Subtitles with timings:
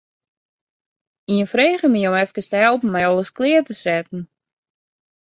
[1.33, 4.21] Ien frege my om efkes te helpen mei alles klear te setten.